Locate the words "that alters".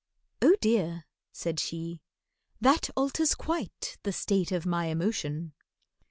2.59-3.35